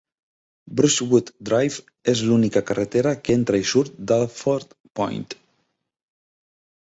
Brushwood 0.77 1.27
Drive 1.49 1.83
és 2.13 2.23
l'única 2.29 2.63
carretera 2.69 3.11
que 3.27 3.35
entra 3.41 3.59
i 3.63 3.67
surt 3.73 3.99
d'Alfords 4.13 4.75
Point. 5.01 5.29